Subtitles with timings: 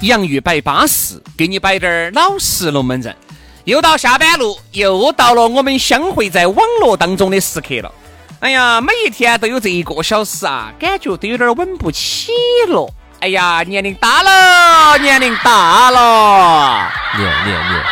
[0.00, 3.14] 洋芋摆巴适，给你摆点儿老实龙门阵。
[3.64, 7.92] 又到下班路，又到了我们相会在网络当中的时刻了。
[8.40, 12.30] 哎呀，每一天都有这一个小时啊，感觉都有点稳不起
[12.68, 12.88] 了。
[13.20, 17.84] 哎呀，年龄大了，年龄大了，年年年，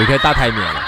[0.00, 0.82] 又开始打台面了。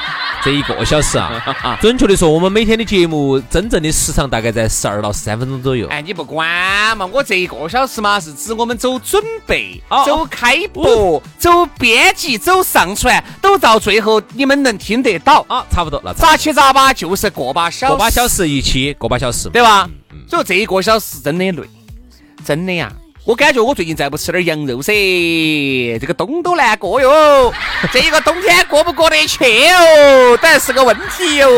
[0.46, 5.88] 这一个小时啊， 准确的说，我们每天的节目真正的时长大概在十二到十三分钟左右。
[5.88, 16.00] 哎，你不管嘛，我这一个小时嘛，是指我们走准备、走开播、走编辑、走上传，都到最后你们能听得到啊，差不多。
[16.04, 19.90] 那杂七杂八就是个把小时，个把小时一期，个把小时，对吧？
[20.28, 21.68] 所以这一个小时真的累，
[22.44, 22.92] 真的呀。
[23.26, 24.92] 我感觉我最近再不吃点羊肉噻，
[25.98, 27.52] 这个冬都难过哟。
[27.92, 31.48] 这一个冬天过不过得去哦，当然是个问题哟。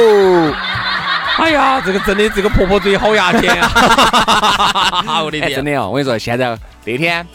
[1.36, 5.20] 哎呀，这个真的，这个婆婆嘴好牙尖啊！
[5.22, 7.26] 我的天，真的哦，我跟你说，现在那天，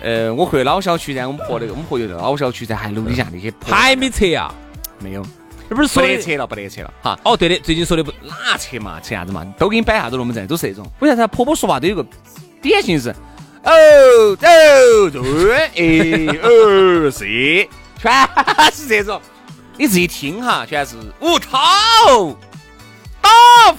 [0.00, 4.54] 呃，我回老小区噻，我们婆那个，我们婆就老小区噻，还楼底下那些还没拆啊？
[5.00, 5.22] 没有，
[5.68, 7.18] 那不是说不得拆了，不得拆了哈。
[7.24, 8.98] 哦，对的，最近说的不哪拆嘛？
[9.00, 9.46] 拆啥子嘛？
[9.58, 10.90] 都给你摆啥子龙门阵，都是这种。
[11.00, 12.02] 为啥子婆婆说话都有个
[12.62, 13.14] 典型是？
[13.66, 17.68] 哦走对，哎哦是，
[18.00, 18.12] 全
[18.72, 19.20] 是这种，
[19.76, 21.58] 你自己听哈，全是我操，
[23.20, 23.28] 打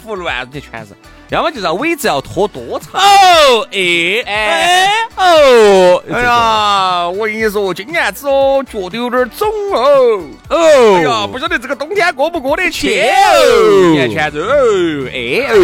[0.03, 0.90] 胡乱的全是，
[1.30, 10.22] 要么就是尾字要拖多长，哦哎哎哦，哎呀，我跟你说，今年子哦，脚都有点肿哦。
[10.50, 15.56] 哦，哎呀，不晓得这个冬天过不过得去哦，你看全是哦哎哦，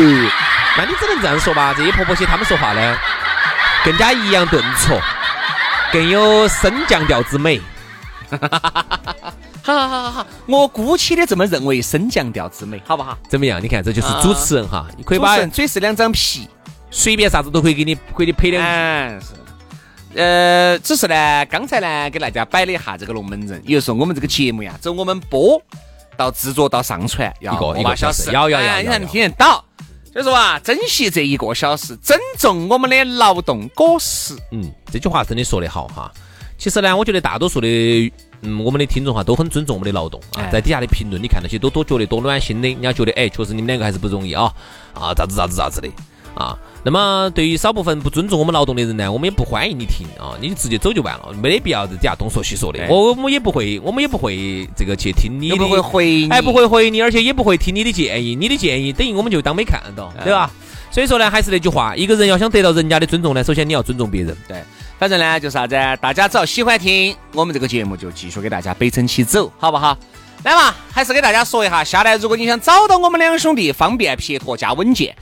[0.78, 2.97] 那你只能这样说吧，这些婆婆些他们说话呢。
[3.83, 4.99] 更加抑扬顿挫，
[5.91, 7.59] 更有升降调之美。
[9.66, 13.17] 好好好好好，我姑且的这么认为，升降调之美，好不好？
[13.29, 13.61] 怎么样？
[13.63, 16.49] 你看，这就是主持人哈，你可以把嘴是两张皮，
[16.91, 18.61] 随便啥子都可以给你，给你配两
[19.19, 19.25] 句。
[19.25, 19.33] 是。
[20.16, 25.61] 呃，只是呢，刚才呢，给大家摆了一下这个龙门阵，也就是说，我们这个节目呀，从我们播
[26.17, 29.63] 到制作到上传，要一个小时，要要要，你才能听得到。
[30.13, 34.35] 所以说啊，珍惜这一个小时，尊重我们的劳动果实。
[34.51, 36.12] 嗯，这句话真的说得好哈。
[36.56, 37.68] 其实呢，我觉得大多数的，
[38.41, 40.47] 嗯，我们的听众哈，都很尊重我们的劳动啊。
[40.52, 44.53] 在底下的评论，你看那些都多觉得多暖心的，人家觉得哎，确实你们两个还是不容易啊
[44.94, 45.90] 啊，咋子咋子咋子的
[46.35, 46.56] 啊。
[46.85, 52.85] 那么，对于少部分不尊重我们劳动的人呢，我们也不欢迎你听啊，你直接走就完了，没得必要在底下东说西说的。
[52.89, 60.51] 我我也不会，我们也不会这个去听你的，不会回你，哎，不会回你，而且也不会听你的建议，你的建议等于我们就当没看到，对吧？
[60.91, 64.35] 所以说呢，还是那句话，一个人要想得到人家的尊重呢，首先你要尊重别人。
[64.45, 64.61] 对，
[64.99, 69.97] 反正呢就是啥子，大家只要喜欢听我们这个节目，就继续给大家背城起走，好不好？
[70.43, 75.16] 来嘛，还是给大家说一下，下来如果你想找到我们两兄弟，方便撇脱加稳健。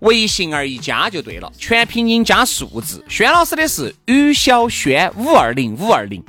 [0.00, 3.04] 微信而已加就对了，全拼音加数字。
[3.08, 6.22] 轩老师的是于小轩五二零五二零，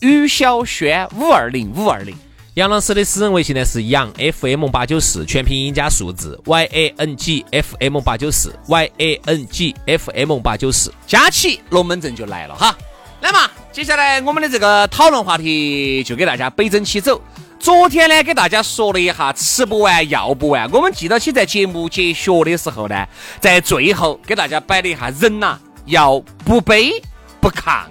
[0.00, 2.14] 于小轩五二零五二零。
[2.54, 10.40] 杨老师的私人微信呢是杨 FM 八九四，全拼音加数字 Y A N G F M 八九四 Y A N G F M
[10.40, 12.76] 八九四，加起龙门阵就来了哈。
[13.20, 17.20] 来嘛，接下来我们的这个讨论话题就给大家北整起走。
[17.58, 20.70] 昨天呢，给大家说了一下吃不完要不完。
[20.70, 23.06] 我们记得起在节目结学的时候呢，
[23.40, 26.92] 在最后给大家摆了一下人呐，要不卑
[27.40, 27.84] 不亢。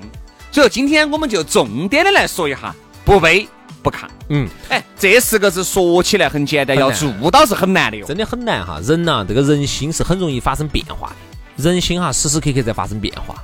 [0.52, 2.74] 所以今天我们就重点的来说一下
[3.04, 3.46] 不卑
[3.84, 4.08] 不亢。
[4.30, 8.80] 嗯，哎，这四个字说起来很简单，要做到是很难的哟，真的很难哈。
[8.84, 13.36] 人呐，这个人心是很容易发生变化的，人心哈时时刻刻在发生变化。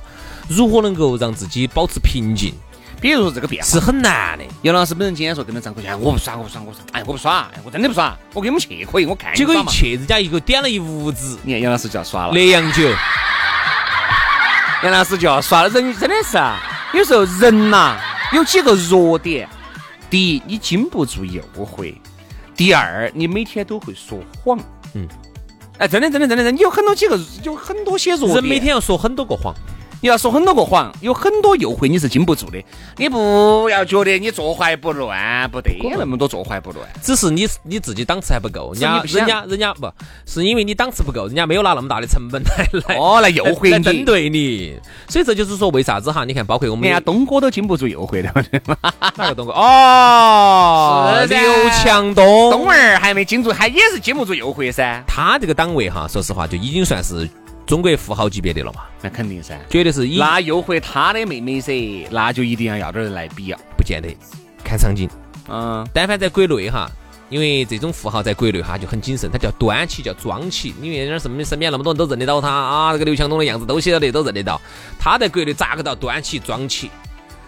[0.48, 2.54] 如何能够让自己保持平静？
[3.04, 4.44] 比如说这个变化是很难的。
[4.62, 9.34] 杨老师本人今天说跟着张哥去，哎，我不耍，我不耍，我说，哎，我不耍，哎我真的不耍，我跟你们去可以，我看。
[9.34, 12.82] 结果一去，人家一个点了一屋子你看杨老师就要耍了，烈阳酒，
[14.84, 16.56] 杨老师就要耍了，人真的是啊，
[16.94, 18.00] 有时候人呐、
[18.32, 19.46] 有几个弱点，
[20.08, 21.94] 第一，你经不住诱惑；
[22.56, 24.58] 第二，你每天都会说谎。
[24.94, 25.06] 嗯，
[25.76, 28.36] 哎，真的，真的，真的，真的，你有很多几个，有很多些弱点。
[28.36, 29.54] 人每天要说很多个谎。
[30.04, 32.62] 你要说很多个谎，有很多诱惑你是经不住的。
[32.98, 36.86] 你不要觉得你坐怀不乱，不得那么多坐怀不乱。
[37.02, 39.90] 只是你你自己档次还不够，人家人家人家不
[40.26, 43.70] 是因为你档次不够，人家没有拿那么大的成本来来 哦，来诱惑你。
[43.72, 44.78] 来针对你，
[45.08, 46.26] 所以这就是说为啥子哈？
[46.26, 48.30] 你看，包括我们家东哥都经不住诱惑的，
[49.16, 55.02] 哪个东哥哦，是噻刘强东，东儿还没经住，还也是经不住诱惑噻。
[55.06, 57.26] 他这个档位哈，说实话就已经算是
[57.66, 59.58] 中国富豪级别的了嘛，那肯定噻。
[59.70, 63.58] 绝对是以那诱惑他的妹妹噻，那就一定要要点儿人来比啊。
[63.76, 64.14] 不见得
[64.62, 65.08] 看场景。
[65.48, 66.90] 嗯，但凡在国内哈，
[67.30, 74.60] 因为这种富豪在国内哈就很谨慎，他叫端起，叫装起，因为那什么身边那么多人都认得到他啊，这个刘强东的样子都晓得的都认得到，
[74.98, 76.90] 他在国内咋个到端起装起？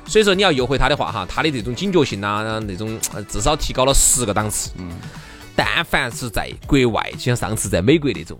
[0.06, 4.70] 所以说你要诱惑他的话哈，他的这种警觉性呐、那种呃至少提高了十个档次。
[4.78, 4.88] 嗯，
[5.54, 8.38] 但凡是在国外，就像上次在美国那种。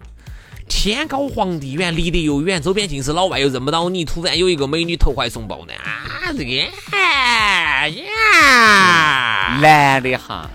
[0.69, 4.05] 天高皇帝远，离得又远，周边尽是老外，又认不到你。
[4.05, 6.51] 突然有一个美女投怀送抱呢，啊，这个
[6.93, 10.51] 哎呀，男的哈，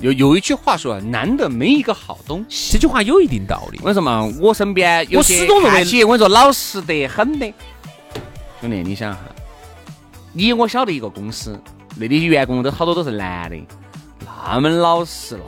[0.00, 2.72] 有有一句话说，男的没一个好东西。
[2.72, 3.78] 这句话有一定道理。
[3.82, 4.32] 为什么？
[4.40, 7.52] 我身边有我些始终认为看起我跟你说老实得很的。
[8.60, 9.20] 兄弟，你想哈，
[10.32, 11.60] 你我晓得一个公司，
[11.96, 13.56] 那里员工都好多都是男的，
[14.46, 15.44] 那么老实了。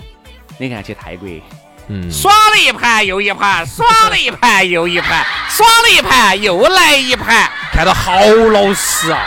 [0.58, 1.28] 你看去泰国，
[1.88, 7.50] 嗯，耍了一盘又一盘，耍了一盘又一盘，耍了一盘又来一盘。
[7.72, 9.20] 看到好老实啊！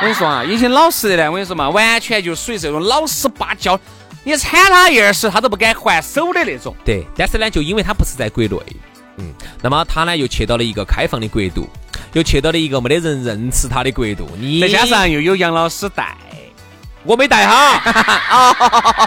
[0.00, 3.78] 我跟你说啊，以前老实的呢，我跟你说嘛，完全就属于这种老实巴交，
[4.22, 6.74] 你铲他一耳屎，他都不敢还手的那种。
[6.84, 8.76] 对，但是呢，就因为他不是在国内，
[9.16, 9.32] 嗯，
[9.62, 11.70] 那么他呢又去到了一个开放的国度，
[12.12, 16.14] 又去到了一个没得人认识他的国度，你再加上又有杨老师带，
[17.04, 17.78] 我没带哈，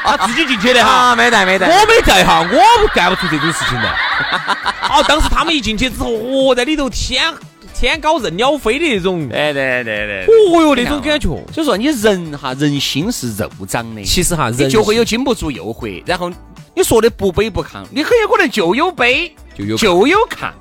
[0.03, 0.89] 他自己进去的哈。
[0.89, 1.67] 啊，没带没带。
[1.67, 3.89] 我没带哈，我干不出这种事情来。
[4.89, 7.33] 哦，当时他们一进去之后，哦，在里头天
[7.73, 10.25] 天高任鸟飞的那种，对对对对。
[10.25, 11.27] 哦哟，那种感觉。
[11.51, 16.31] 所以说，你人哈，人心是肉长的，其实哈，人你就会有经不住诱惑，然后
[16.75, 20.51] 你说的不卑不亢，你很有可能就有卑，就有就有亢。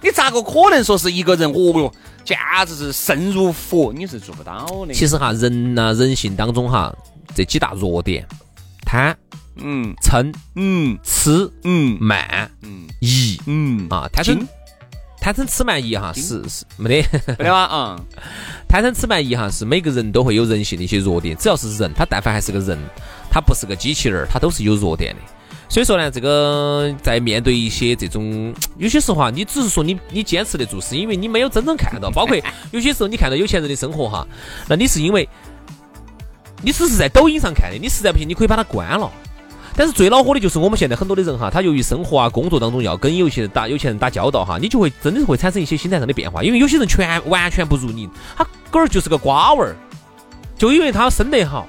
[0.00, 1.50] 你咋个可能说是一个人？
[1.50, 1.92] 哦哟，
[2.24, 4.94] 简直是圣如佛，你是做不到的。
[4.94, 6.94] 其实哈，人呐、人性当中哈，
[7.34, 8.26] 这几大弱点：
[8.82, 9.16] 贪、
[9.56, 14.08] 嗯嗔、嗯痴、嗯慢、嗯疑嗯啊。
[14.12, 14.38] 贪嗔、
[15.20, 17.08] 贪嗔痴慢疑哈，是是没得。
[17.38, 17.68] 没得吧？
[17.72, 17.98] 嗯，
[18.68, 21.36] 贪嗔痴慢疑哈，是每个人都会有人性的一些弱点。
[21.36, 22.78] 只要是人，他但凡还是个人，
[23.30, 25.20] 他不是个机器人儿，他都是有弱点的。
[25.68, 32.10] 所以说呢，这个在面对一些这种 有些时候啊，你只是说你你坚持得住，是因为你没有真正看到。
[32.10, 32.36] 包括
[32.70, 34.26] 有些时候你看到有钱人的生活哈，
[34.66, 35.28] 那你是因为
[36.62, 39.10] 你只是在抖音上看的，你实在不行你可以把它关了。
[39.76, 49.76] 但是最恼火的就是我们现在很多的人哈，他由于生活啊、工作当中要跟有些人打有钱人打交道哈，你就会真的会产生一些心态上的变化，因为有些人全完全不如你，他根儿就是个瓜娃儿，
[50.56, 51.68] 就因为他生得好，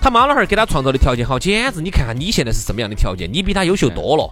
[0.00, 4.30] 他妈老汉儿给他创造的条件好，简直你看看你现在是什么样的条件，你比他优秀多了，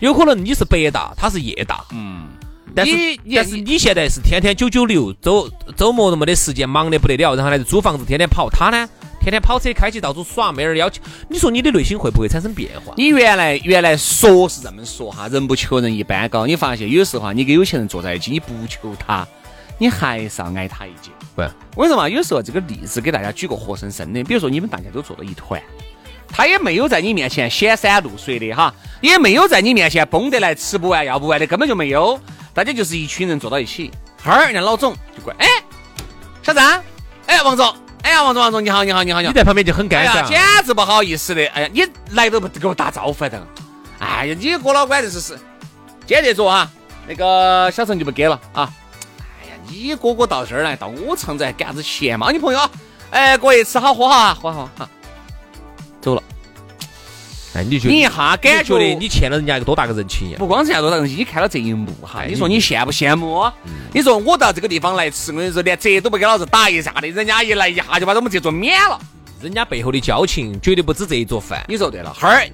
[0.00, 2.28] 有可能你是北大，他是夜大，嗯，
[2.74, 2.94] 但是
[3.34, 8.88] 但是你现在是天天九九六，周周末都没得时间，忙得不得了，然后呢租房子天天跑，他呢
[9.20, 12.94] 天天跑车开起到处耍，没人要求，你说你的内心会不会产生变化？
[12.96, 16.46] 你原来原来说是这么说哈，人不求人一般高。
[16.46, 19.26] 你发现有时候哈，你跟有钱人坐在一起，你不求他，
[19.78, 21.10] 你还是要挨他一截。
[21.36, 25.60] 对，我跟你说嘛，有时候这个例子给大家举个活生生的，比如说你们大家都坐到一团，
[26.28, 32.18] 他也没有在你面前显山露水的哈，也没有在你面前崩得来吃不完要不完的，根本就没有。
[32.54, 33.90] 大家就是一群人坐到一起，
[34.22, 35.48] 哈儿人家老总就过来，哎，
[36.42, 36.82] 小张，
[37.26, 39.30] 哎，王总，哎呀，王总，王总，你好，你好，你好，你好。
[39.30, 40.28] 你在旁边就很尴哎呀，尬。
[40.28, 41.46] 简直不好意思的。
[41.48, 43.46] 哎呀，你来都不给我打招呼的。
[43.98, 45.38] 哎呀，你郭老倌这是是，
[46.06, 46.70] 接着说哈，
[47.06, 48.72] 那个小陈就不给了啊。
[49.68, 52.30] 你哥哥到这儿来，到我城子还干啥子钱嘛？
[52.30, 52.60] 你朋友，
[53.10, 54.88] 哎，各位吃好喝好啊，喝好哈。
[56.00, 56.22] 走了，
[57.54, 60.36] 哎，你就你一下感觉得你欠了人家一个多大个人情？
[60.38, 63.44] 不光是下多大人情，你看到这一幕哈，哎你说你羡不羡慕？
[63.92, 68.98] 你说我到这个地方来吃，我跟你说连折都不给老子打一下的，人家一来一下就把我们这桌免了。
[69.40, 71.64] 人家背后的交情绝对不止这一桌饭。
[71.68, 72.46] 你说对了，哈儿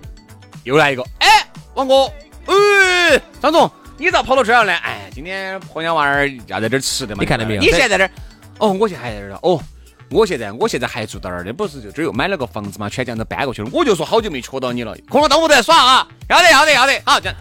[0.64, 1.28] 又来一个，哎，
[1.74, 2.10] 王哥，
[2.46, 4.78] 哎，张总，你咋跑到这儿了呢？
[4.78, 7.20] 哎，今天婆娘娃儿要在这儿吃的嘛？
[7.20, 8.10] 你看到没有你现在在这儿，
[8.58, 9.62] 哦，我现在还在这儿，哦。
[10.10, 13.70] 我现在我现在还住到那儿的，不是就这儿又买了个房子嘛，全家都搬过去了。
[13.72, 17.36] 我就说好久没瞧到你了，空了到我在耍啊，要得要得要得，好这样。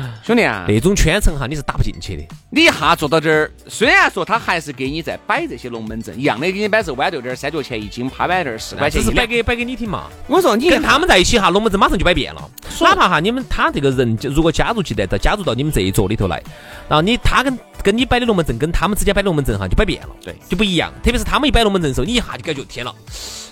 [0.22, 2.22] 兄弟啊，那种圈层哈，你是打不进去的。
[2.50, 9.02] 你一下坐到这儿，虽然说他还是给你在摆这些龙门阵，一样的给你摆是豌豆点儿三角钱一斤，趴板凳儿四块钱。
[9.02, 10.04] 只是摆给摆给你听嘛。
[10.26, 12.50] 我说你跟他们在一起哈，龙门阵马上就摆变了。
[12.80, 16.42] 哪怕哈你们他这个人如果加入进来，到加入到你们这一桌里头来，
[16.88, 20.92] 然后你他跟跟你摆的龙门阵，跟他们之间摆龙门阵哈就摆变了，对，就不一样。
[21.02, 22.94] 特别是他们一摆龙门阵的时候，你一下就感觉天了，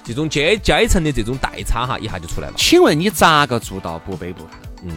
[0.04, 2.54] 这种阶阶层的这种代差哈，一下就出来了。
[2.56, 4.48] 请问你咋个做到不卑不亢？
[4.84, 4.92] 嗯。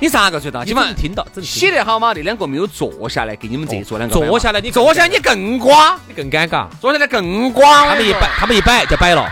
[0.00, 0.62] 你咋个睡到？
[0.64, 2.12] 你们听到，写得好吗？
[2.14, 4.14] 那两个没有坐下来给你们这坐两个。
[4.14, 6.66] 坐下来，你坐下来你更瓜，你更尴尬。
[6.80, 7.88] 坐下来更瓜。
[7.88, 9.28] 他们一摆，他们一摆就摆了。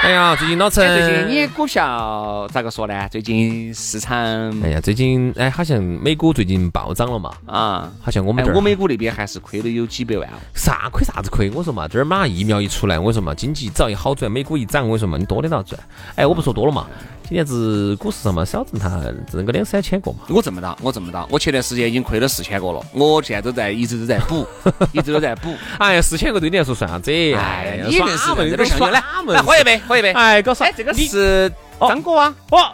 [0.02, 3.06] 哎呀，最近老陈，最近你股票咋个说呢？
[3.10, 4.16] 最近市场，
[4.62, 7.30] 哎呀，最近哎，好像美股最近暴涨了嘛。
[7.44, 10.26] 啊，好像我们这儿，我美股那边还是亏了有几百万。
[10.54, 11.50] 啥亏啥子亏？
[11.50, 15.78] 我说嘛，这儿马上疫苗一出来，我说嘛，经济只要一好转，美股一涨，我说嘛，你多的要赚。
[16.14, 16.86] 哎，我不说多了嘛。
[17.28, 20.18] 今年子股市上嘛，少挣他挣个两三千个嘛。
[20.28, 21.28] 我挣不到，我挣不到。
[21.30, 24.44] 我前段时间已经亏了四千个了，我现在都在一直都在补，
[24.92, 25.54] 一直都在补。
[25.78, 27.12] 哎呀，四千个对你来说算啥子？
[27.12, 30.12] 哎呀，你硬是有点像来，来喝一杯，喝一杯。
[30.12, 30.70] 哎，搞啥？
[30.70, 32.32] 这个是张哥啊？
[32.52, 32.72] 哦，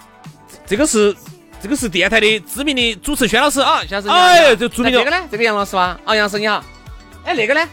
[0.67, 1.17] 这个是
[1.63, 4.13] 这个是电台的知名的主持轩老师啊，先生。
[4.13, 5.25] 哎，这著名的这个呢？
[5.31, 5.99] 这个杨老师吧？
[6.05, 6.63] 啊，杨老师你好。
[7.25, 7.67] 哎，那个呢？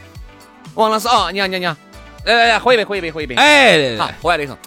[0.75, 1.75] 王老师啊，你好，你好，你好。
[2.23, 3.35] 来来来，喝一杯，喝一杯，喝一杯。
[3.35, 4.57] 哎，好，喝完那个。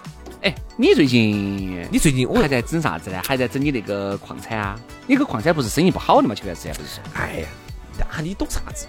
[0.42, 3.22] 哎，你最近你最近我还在整啥子呢？
[3.26, 4.78] 还在整你那个矿产啊？
[5.06, 6.34] 你个矿产不是生意不好的吗？
[6.34, 7.02] 前段时间不是说？
[7.14, 8.86] 哎呀，那你懂啥子？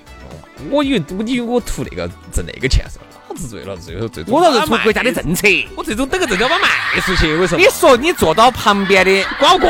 [0.69, 5.48] 我以为我以为我图那个挣那个钱是老子醉了，最后最终我倒是图国家的政策。
[5.75, 7.36] 我最终等个政策把卖出去。
[7.36, 7.62] 为什么？
[7.62, 9.67] 你说你坐到旁边的呱呱，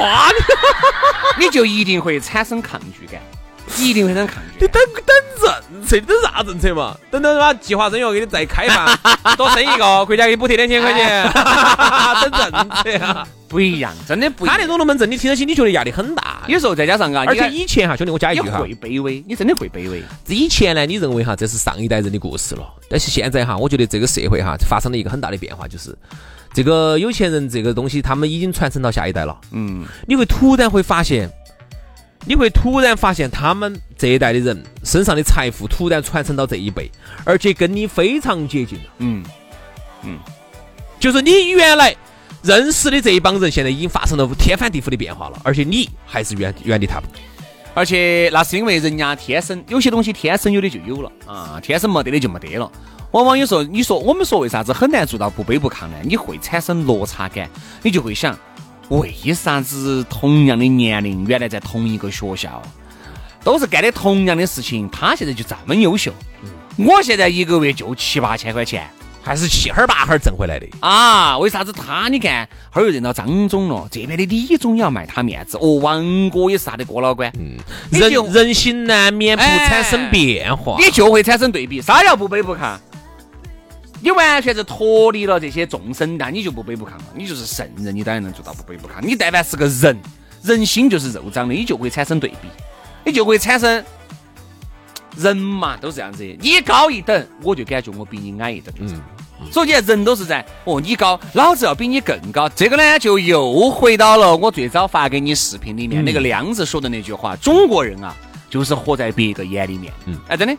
[1.39, 3.21] 你就一定会产生抗拒感。
[3.77, 4.65] 一定会很抗拒。
[4.65, 6.97] 你等等政策，等啥政策嘛？
[7.11, 11.23] 等等把计划生育给你再开放，多生一个，国家给你补贴两千块钱。
[12.31, 14.55] 等政策啊，不一样，真的不一样。
[14.55, 16.41] 他那种龙门阵，你听得起，你觉得压力很大。
[16.47, 20.03] 有时候再加上啊，而且以前哈，兄弟，我加一句哈，会卑微，你真的会卑微。
[20.27, 22.63] 以前呢，你认为哈，这是上一代人的故事了。
[22.89, 25.95] 但是现在哈，我觉得这个社会哈，发生了一个很大的变化，就是
[26.53, 29.37] 这个有钱人这个东西，他们已经传承到下一代了。
[29.51, 31.29] 嗯，你会突然会发现。
[32.27, 36.91] 你会突然发现，他们这一代的人身上的财富突然传承到这一辈，
[37.23, 38.83] 而且跟你非常接近了。
[38.97, 39.23] 嗯
[40.03, 40.19] 嗯，
[40.99, 41.95] 就是你原来
[42.43, 47.07] 认识的这一帮人，现在已经发生了天翻地覆的变化了，而且你还是原原地踏步。
[47.73, 52.69] 而且那是因为人家天生有些东西天生有的就有了啊，天生没得的就没得了。
[53.11, 55.95] 往往有时候你说我们说为啥子很难做到不卑不亢呢？
[56.03, 57.49] 你会产生落差感，
[57.81, 58.37] 你就会想。
[58.89, 62.61] 为啥子同样的年龄，原来在同一个学校，
[63.43, 66.13] 都是干的同样的事情，他现在就这么优秀？
[66.77, 68.87] 我现在一个月就七八千块钱，
[69.21, 71.37] 还是七哈儿八哈儿挣回来的啊？
[71.37, 77.29] 为啥子他你看，哈儿又认到张总了，这边的李总也要卖他面子哦，王哥也是他的哥老倌。
[77.37, 77.57] 嗯，
[77.89, 81.81] 人人心难免不产生变化，你就会产生对比。
[81.81, 82.77] 啥叫不卑不亢？
[84.07, 87.03] 你完全是脱离了这些众生，那你就不卑不亢了。
[87.13, 89.01] 你就是圣人，你当然能做到不卑不亢。
[89.01, 89.99] 你但凡是个人，
[90.43, 92.47] 人心就是肉长的，你就会产生对比，
[93.03, 93.83] 你就会产生
[95.17, 96.23] 人嘛，都是这样子。
[96.39, 98.73] 你高一等，我就感觉我比你矮一等。
[98.79, 98.97] 嗯，
[99.51, 102.47] 所以人都是在哦，你高，老子要比你更高。
[102.47, 108.15] 这个呢，就又回到了我最早发给你视频里面那个亮子说的那句话：中国人啊，
[108.49, 109.91] 就是活在别个眼里面。
[110.05, 110.55] 嗯，哎，真的。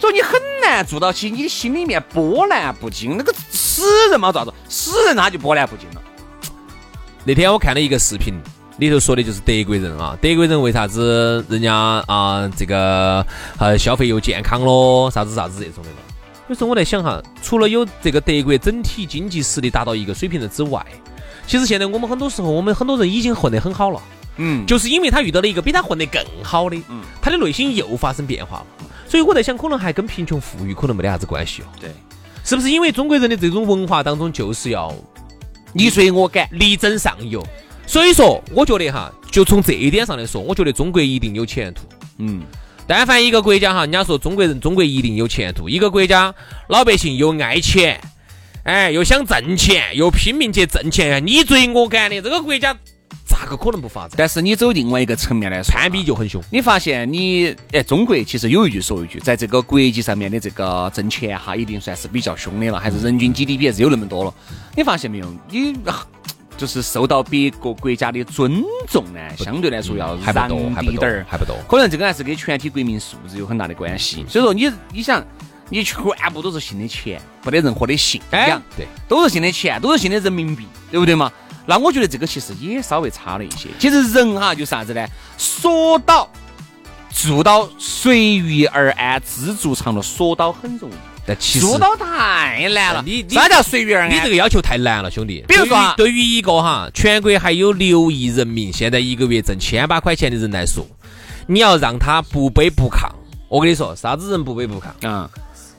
[0.00, 3.18] 所以你很难做到起，你心里面波澜不惊。
[3.18, 4.52] 那个死人嘛，咋子？
[4.66, 6.00] 死人他就波澜不惊了。
[7.22, 8.32] 那天我看了一个视频，
[8.78, 13.24] 里头说的就是德国人啊，德国人为啥子人家啊这个
[13.58, 15.96] 呃消费又健康咯，啥子啥子这种的嘛。
[16.48, 20.84] 有时候我在想哈，除了有这个德国整体经济实力达到一个水平的之外，
[21.46, 24.00] 其实现在我们很多时候，我们很多人已经混得很好了。
[24.36, 28.66] 嗯，就是因为他遇到了一个比他混得更好的，嗯，他的内心又发生变化了。
[29.08, 31.66] 所以我在想，可能还跟贫穷富裕可能没得啥子关系哦。
[31.80, 31.90] 对，
[32.44, 34.94] 是不是因为中国人的这种文化当中就是要
[35.72, 37.44] 你追我赶、力争上游？
[37.86, 41.82] 所以说，我觉得哈，就从这一点上来说，我觉得中国一定有前途。
[42.18, 42.42] 嗯，
[42.86, 45.68] 但凡一个国家哈，人家说中国人，中国一定有前途。
[45.68, 46.32] 一个国家
[46.68, 48.00] 老百姓又爱钱，
[48.62, 52.78] 哎，又想挣钱，又拼命去挣钱，你追我赶的，这个国家。
[53.40, 54.10] 咋个可能不发展？
[54.18, 56.42] 但是你走另外一个层面来说，攀比就很凶。
[56.50, 64.34] 你发现你，哎，中国其实有一句说一句，在这个国际上面的这个挣钱哈，一定算是比较凶的了，还是人均 GDP 还是有那么多了。
[64.76, 65.34] 你发现没有？
[65.48, 65.74] 你
[66.58, 71.56] 就是受到别个国家的尊重呢，相对来说要还不多，还不多，还不多。
[71.66, 74.22] 可能这个还是跟全体国民素质有很大的关系。
[74.28, 75.24] 所以说，你你想。
[75.72, 81.30] 你全部都是信的钱，没得任何的信哎仰，，对，都是信的钱，都是信的人民币，对不对嘛？
[81.70, 83.68] 那我觉得这个其实也稍微差了一些。
[83.78, 85.06] 其实人哈就是啥子呢？
[85.38, 86.28] 说到
[87.10, 93.04] 做到随遇而安、知足常乐，说到很容易，但其实做到太难了。
[93.06, 94.10] 你你啥叫随遇而安？
[94.10, 95.44] 你这个要求太难了，兄弟。
[95.46, 100.84] 比如说啊对于对于一个哈，全国还有六亿人民，现在一个月挣千把块钱的人来说，
[101.46, 103.08] 你要让他不卑不亢，
[103.48, 104.86] 我跟你说，啥子人不卑不亢？
[105.02, 105.28] 嗯，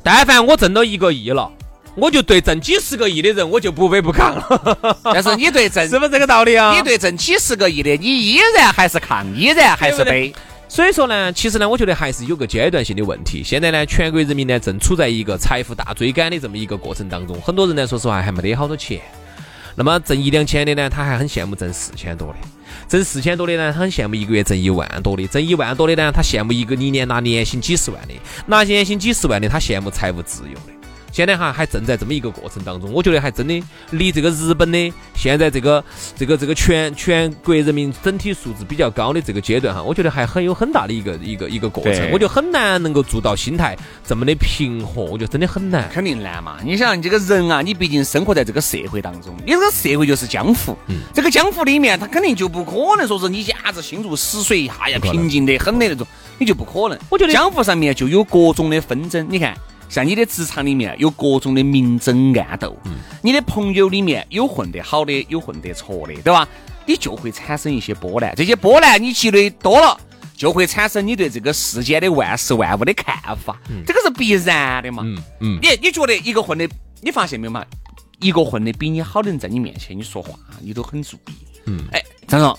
[0.01, 1.51] 但凡我挣到一个亿了，
[1.95, 6.73] 我就对挣几十个亿的人，我就不卑不亢了， 但是你对挣是不是这个道理啊？
[6.75, 10.33] 你对挣几十个亿的，你依然还是抗，依然还是对不背。
[10.69, 13.43] 所以说呢，其实呢，我觉得还是有个阶段性的问题。
[13.43, 19.01] 现在呢，全国人民呢正处在一个财富大追赶的这么一个过程当中，很多人呢，说实话还没得好多钱。
[19.75, 22.35] 那么挣一两千的呢，他还很羡慕挣四千多的；
[22.87, 28.13] 挣四千多的呢，他很羡慕一个月挣一万多的；挣一万多的呢，他羡慕一个一年拿年薪几十万的；
[28.45, 30.80] 拿年薪几十万的，他羡慕财务自由的。
[31.11, 35.83] 现在哈还正在这么一个过程当中，我觉得还真的离这个日本的现在这个
[36.15, 45.89] 这个这个全全国人民整体素质比较高的这个阶段哈，我觉得还很有很大的一个一个一个过程，我觉得很难能够做到心态这么的平和，我觉得真的很难。
[45.91, 46.57] 肯定难嘛！
[46.63, 50.77] 你想，你这个人啊，你毕竟生活在这个社会当中，你这个社会就是江湖。
[50.87, 56.97] 嗯这个江湖里面，他肯定就不可能说是你一下子心如死水，一下呀平静得很的那种，你就不可能。
[57.09, 59.53] 我觉得江湖上面就有各种的纷争，你看。
[59.91, 66.47] 像你的职场里面有各种的明争暗斗，嗯你的朋友里面有混得好的，有混得错的，对吧？
[66.87, 69.99] 你就会产生一些波澜，这些波澜你积累多了，
[70.33, 75.03] 就会产生你对这个世间的万事万物的看法，这个是必然的嘛。
[75.05, 76.67] 嗯嗯，你你觉得一个混的，
[77.01, 77.65] 你发现没有嘛？
[78.21, 81.33] 一个混的比你好的人在你面前，你说话你都很注意。
[81.65, 82.57] 嗯哎，张总，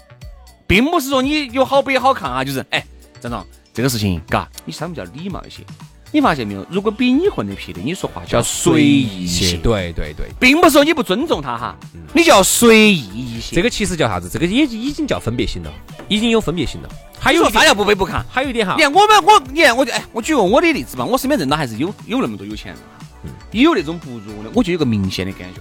[0.67, 2.85] 并不是说你有好卑好看啊，就是哎，
[3.21, 5.65] 张总，这个事情，嘎，你稍微叫礼貌一些。
[6.12, 6.64] 你发现没有？
[6.71, 11.75] 如果比你混得皮的，你说话就要随意一些，对对对，并不是说你不尊重他哈，
[12.12, 13.57] 你就要随意一些。
[13.57, 14.28] 这个其实叫啥子？
[14.31, 15.73] 这个也已经叫分别心了，
[16.09, 16.88] 已经有分别心了。
[17.19, 18.23] 还有一点还有啥叫不卑不亢？
[18.31, 25.61] 还有一点哈你，看我们，我你看我就哎，我举个我的例子吧，我身边认到还是有有那么多有钱人哈，也有那种不如的，我就有个明显的感觉，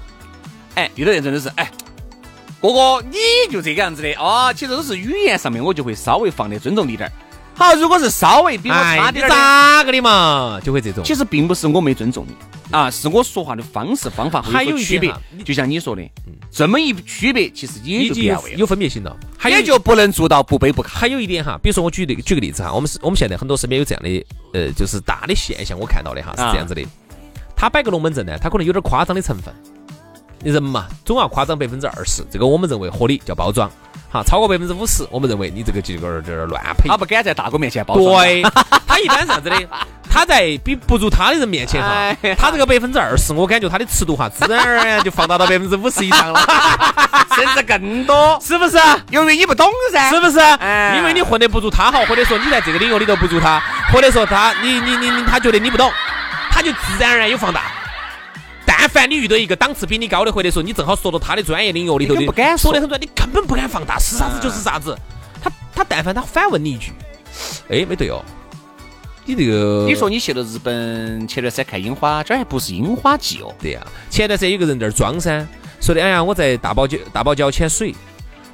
[0.76, 1.72] 哎，有的人真的是哎，
[2.60, 3.18] 哥哥你
[3.50, 7.12] 就这个样子的哦，其实都是语言上面我就会稍微放得尊重你点儿。
[7.54, 10.60] 好，如果是稍微比我差点的，咋个的嘛？
[10.64, 11.04] 就会这种。
[11.04, 12.34] 其实并不是我没尊重你
[12.72, 15.14] 啊，是我说话的方式方法会还有区别。
[15.44, 16.02] 就像你说的，
[16.50, 20.88] 这么一区别，其实也就变味了，有分别性了，还有也就不能做到不卑不亢。
[20.88, 26.82] 还有一点哈，比如说我举个举个例子哈，我们是我们现在很多身边有这样的呃，就是大的现象，我看到的哈是这样子的，
[27.56, 29.54] 他摆个龙门阵呢，他可能有点夸张的成分。
[30.44, 33.70] 人嘛，总要夸张百分之二十，这个我们认为合理，叫包装。
[34.12, 36.90] 哈，超过百分之五十，我们认为你这个就有点儿有点儿乱配。
[36.90, 38.22] 他不敢在大哥面前包装。
[38.22, 38.44] 对，
[38.86, 39.56] 他一般是啥子的？
[40.12, 41.88] 他在比不如他的人面前哈
[42.22, 46.42] 哎，他这个百分之二十，我感觉他的尺度哈，自然而然就放大到百分之五十以上了，
[47.34, 48.78] 甚至更多，是不是？
[49.12, 50.40] 由于你不懂噻，是不是？
[50.40, 55.90] 哎因为你混得不如他好，或者说你在这个领域里头不如他，或者说他你你你你他觉得你不懂，
[56.52, 57.62] 他就自然而然有放大。
[58.82, 64.98] 但凡你遇到一个档次比你高的，或者说你正好说到他的专业领域里头的，你不敢说说的很专，你根本不敢放大，是啥子就是啥子。
[65.40, 66.92] 他他但凡他反问你一句，
[67.70, 68.26] 哎，没对哦，
[69.24, 73.54] 你这个你说你去了日本，前段时间看樱花，这儿还不是樱花季哦。
[73.62, 75.46] 对呀、前段时间有个人在那儿装噻，
[75.80, 77.94] 说的哎呀，我在大堡礁大堡礁潜水，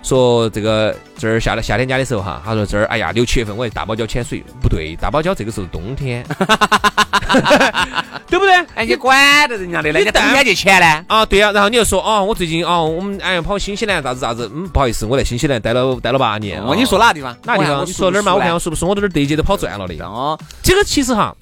[0.04, 6.26] 说这个这儿夏夏天家的时候哈，他说这儿哎呀六七月份我在大堡礁潜水，不对，大堡礁这个时候冬天，
[8.28, 8.54] 对不对？
[8.76, 11.06] 哎，你管得人家的那个人家冬天就潜呢？
[11.08, 16.62] 啊，对呀、然后你又说哦，我最近哦，我们哎呀跑新西兰咋子咋子，嗯，不好意思，我在新西兰待了待了八年。
[16.62, 17.36] 哦，你说哪个地方？
[17.44, 17.86] 哪个地方？
[17.86, 18.36] 你说哪儿嘛？
[18.36, 18.86] 我看我是不是？
[18.86, 20.06] 我在这儿对接都跑转了的。
[20.06, 21.36] 哦，这个其实哈，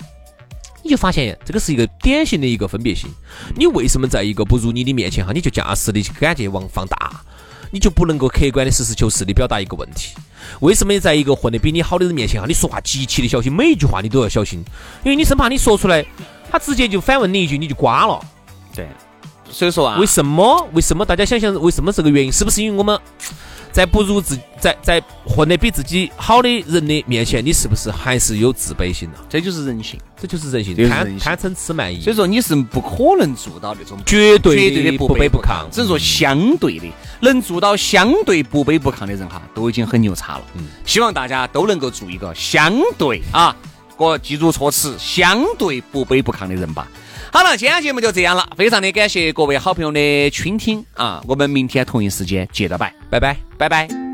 [0.84, 3.10] 你就发现这个是一个典型的一个分别心。
[3.56, 7.12] 你为什么在一个不如你的面前哈，你就驾驶的感觉往放大，
[7.76, 10.16] 你就不能够客观的实事求是的表达一个问题？
[10.62, 14.64] 为什么你在一个混得比你好的人面前哈，你说话极其的小心，每一句话你都要小心，
[15.04, 16.06] 因为你生怕你说出来，
[16.50, 18.18] 他直接就反问你一句，你就瓜了。
[18.74, 18.88] 对，
[19.52, 20.66] 所以说啊为，什么？
[20.72, 21.06] 为什么？
[21.06, 22.32] 大家想想，为什么这个原因？
[22.32, 22.98] 是不是因为我们
[23.76, 29.18] 在不如自在在混得比自己好的人的面前，你是不是还是有自卑心呢？
[29.28, 30.00] 这就是人性。
[30.18, 32.14] 这就是人性这，就是人性贪贪嗔痴慢疑所。
[32.14, 36.86] 以说你是不可能做到那种绝对绝对的不不卑不亢亢，只能说相对的
[37.20, 40.44] 能做到相对不卑不亢的人哈，都已经很牛叉了。
[40.54, 43.54] 嗯希望大家都能够做一个相对啊，
[43.98, 46.88] 我记住措辞，相对不卑不亢的人吧。
[47.32, 53.36] 好了，今天节目就这样了，非常的感谢各位好朋友的倾听啊，我们明天同一时间接着拜，拜拜。
[53.58, 54.05] 拜拜。